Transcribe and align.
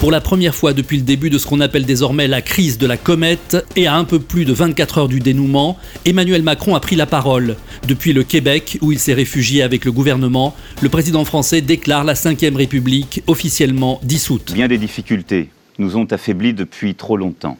Pour 0.00 0.12
la 0.12 0.20
première 0.20 0.54
fois 0.54 0.74
depuis 0.74 0.96
le 0.96 1.02
début 1.02 1.28
de 1.28 1.38
ce 1.38 1.46
qu'on 1.48 1.58
appelle 1.58 1.84
désormais 1.84 2.28
la 2.28 2.40
crise 2.40 2.78
de 2.78 2.86
la 2.86 2.96
comète 2.96 3.56
et 3.74 3.88
à 3.88 3.96
un 3.96 4.04
peu 4.04 4.20
plus 4.20 4.44
de 4.44 4.52
24 4.52 4.98
heures 4.98 5.08
du 5.08 5.18
dénouement, 5.18 5.76
Emmanuel 6.04 6.44
Macron 6.44 6.76
a 6.76 6.80
pris 6.80 6.94
la 6.94 7.04
parole. 7.04 7.56
Depuis 7.88 8.12
le 8.12 8.22
Québec, 8.22 8.78
où 8.80 8.92
il 8.92 9.00
s'est 9.00 9.12
réfugié 9.12 9.60
avec 9.60 9.84
le 9.84 9.90
gouvernement, 9.90 10.54
le 10.82 10.88
président 10.88 11.24
français 11.24 11.62
déclare 11.62 12.04
la 12.04 12.12
Ve 12.12 12.54
République 12.54 13.24
officiellement 13.26 13.98
dissoute. 14.04 14.52
Bien 14.52 14.68
des 14.68 14.78
difficultés 14.78 15.50
nous 15.80 15.96
ont 15.96 16.06
affaiblis 16.06 16.54
depuis 16.54 16.94
trop 16.94 17.16
longtemps. 17.16 17.58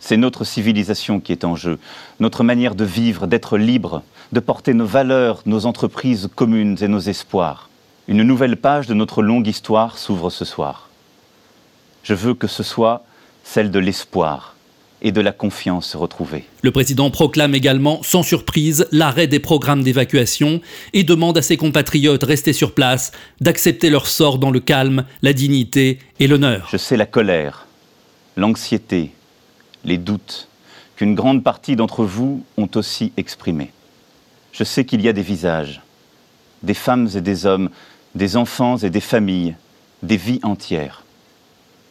C'est 0.00 0.16
notre 0.16 0.42
civilisation 0.42 1.20
qui 1.20 1.30
est 1.30 1.44
en 1.44 1.54
jeu, 1.54 1.78
notre 2.18 2.42
manière 2.42 2.74
de 2.74 2.84
vivre, 2.84 3.28
d'être 3.28 3.58
libre, 3.58 4.02
de 4.32 4.40
porter 4.40 4.74
nos 4.74 4.86
valeurs, 4.86 5.40
nos 5.46 5.66
entreprises 5.66 6.28
communes 6.34 6.78
et 6.80 6.88
nos 6.88 6.98
espoirs. 6.98 7.70
Une 8.08 8.24
nouvelle 8.24 8.56
page 8.56 8.88
de 8.88 8.94
notre 8.94 9.22
longue 9.22 9.46
histoire 9.46 9.98
s'ouvre 9.98 10.30
ce 10.30 10.44
soir. 10.44 10.86
Je 12.06 12.14
veux 12.14 12.34
que 12.34 12.46
ce 12.46 12.62
soit 12.62 13.04
celle 13.42 13.72
de 13.72 13.80
l'espoir 13.80 14.54
et 15.02 15.10
de 15.10 15.20
la 15.20 15.32
confiance 15.32 15.96
retrouvée. 15.96 16.44
Le 16.62 16.70
président 16.70 17.10
proclame 17.10 17.52
également, 17.52 18.00
sans 18.04 18.22
surprise, 18.22 18.86
l'arrêt 18.92 19.26
des 19.26 19.40
programmes 19.40 19.82
d'évacuation 19.82 20.60
et 20.92 21.02
demande 21.02 21.36
à 21.36 21.42
ses 21.42 21.56
compatriotes 21.56 22.22
restés 22.22 22.52
sur 22.52 22.74
place 22.74 23.10
d'accepter 23.40 23.90
leur 23.90 24.06
sort 24.06 24.38
dans 24.38 24.52
le 24.52 24.60
calme, 24.60 25.04
la 25.22 25.32
dignité 25.32 25.98
et 26.20 26.28
l'honneur. 26.28 26.68
Je 26.70 26.76
sais 26.76 26.96
la 26.96 27.06
colère, 27.06 27.66
l'anxiété, 28.36 29.10
les 29.84 29.98
doutes 29.98 30.46
qu'une 30.94 31.16
grande 31.16 31.42
partie 31.42 31.74
d'entre 31.74 32.04
vous 32.04 32.44
ont 32.56 32.70
aussi 32.76 33.12
exprimés. 33.16 33.72
Je 34.52 34.62
sais 34.62 34.84
qu'il 34.84 35.00
y 35.00 35.08
a 35.08 35.12
des 35.12 35.22
visages, 35.22 35.82
des 36.62 36.74
femmes 36.74 37.08
et 37.16 37.20
des 37.20 37.46
hommes, 37.46 37.68
des 38.14 38.36
enfants 38.36 38.76
et 38.76 38.90
des 38.90 39.00
familles, 39.00 39.56
des 40.04 40.16
vies 40.16 40.40
entières 40.44 41.02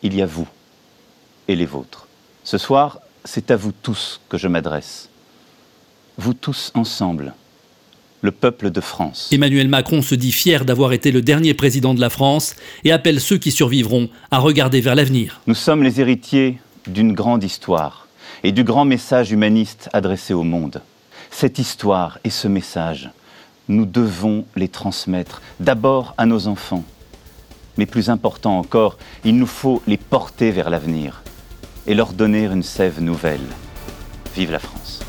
il 0.04 0.16
y 0.16 0.22
a 0.22 0.26
vous 0.26 0.48
et 1.48 1.56
les 1.56 1.66
vôtres. 1.66 2.08
Ce 2.44 2.58
soir, 2.58 3.00
c'est 3.24 3.52
à 3.52 3.56
vous 3.56 3.72
tous 3.72 4.22
que 4.30 4.38
je 4.38 4.48
m'adresse. 4.48 5.10
Vous 6.18 6.34
tous 6.34 6.72
ensemble, 6.76 7.34
le 8.22 8.32
peuple 8.32 8.72
de 8.72 8.82
France. 8.82 9.30
Emmanuel 9.32 9.68
Macron 9.68 10.02
se 10.02 10.16
dit 10.16 10.32
fier 10.32 10.66
d'avoir 10.66 10.94
été 10.94 11.12
le 11.12 11.22
dernier 11.22 11.54
président 11.54 11.94
de 11.94 12.02
la 12.02 12.10
France 12.10 12.56
et 12.84 12.92
appelle 12.92 13.20
ceux 13.20 13.38
qui 13.38 13.52
survivront 13.52 14.10
à 14.32 14.40
regarder 14.40 14.82
vers 14.82 14.96
l'avenir. 14.96 15.42
Nous 15.48 15.56
sommes 15.56 15.84
les 15.84 16.02
héritiers 16.02 16.60
d'une 16.88 17.14
grande 17.14 17.44
histoire 17.44 18.08
et 18.44 18.52
du 18.52 18.64
grand 18.64 18.86
message 18.86 19.32
humaniste 19.32 19.90
adressé 19.94 20.34
au 20.34 20.44
monde. 20.44 20.82
Cette 21.32 21.60
histoire 21.60 22.20
et 22.24 22.30
ce 22.30 22.48
message, 22.48 23.10
nous 23.68 23.86
devons 23.86 24.46
les 24.56 24.70
transmettre 24.70 25.42
d'abord 25.60 26.14
à 26.18 26.26
nos 26.26 26.48
enfants, 26.48 26.84
mais 27.78 27.86
plus 27.86 28.10
important 28.10 28.58
encore, 28.60 28.98
il 29.24 29.38
nous 29.38 29.48
faut 29.48 29.82
les 29.88 29.98
porter 29.98 30.52
vers 30.52 30.70
l'avenir 30.70 31.24
et 31.88 31.94
leur 31.94 32.14
donner 32.14 32.46
une 32.46 32.64
sève 32.64 33.02
nouvelle. 33.02 33.48
Vive 34.36 34.52
la 34.52 34.60
France 34.60 35.05